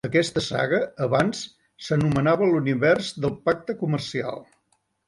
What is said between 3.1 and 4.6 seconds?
del pacte comercial.